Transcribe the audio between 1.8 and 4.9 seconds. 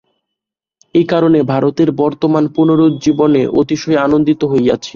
বর্তমান পুনরুজ্জীবনে অতিশয় আনন্দিত হইয়াছি।